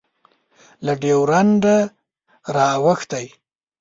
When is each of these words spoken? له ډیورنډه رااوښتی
له 0.85 0.93
ډیورنډه 1.01 1.77
رااوښتی 2.55 3.25